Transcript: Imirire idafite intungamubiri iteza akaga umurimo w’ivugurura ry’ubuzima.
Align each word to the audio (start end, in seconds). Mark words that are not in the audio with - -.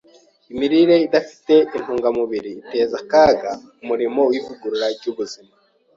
Imirire 0.51 0.95
idafite 1.07 1.53
intungamubiri 1.77 2.49
iteza 2.61 2.95
akaga 3.03 3.51
umurimo 3.83 4.19
w’ivugurura 4.29 4.87
ry’ubuzima. 4.95 5.51